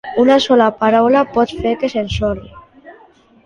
[0.21, 2.51] Una sola paraula pot fer que s'ensorri.